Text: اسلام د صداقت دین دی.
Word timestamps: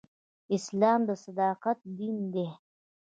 اسلام 0.55 0.99
د 1.09 1.09
صداقت 1.23 1.77
دین 1.97 2.17
دی. 2.33 2.47